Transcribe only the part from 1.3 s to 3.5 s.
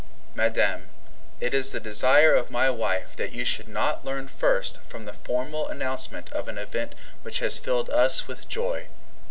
It is the desire of my wife that you